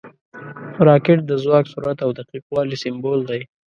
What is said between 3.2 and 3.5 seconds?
دی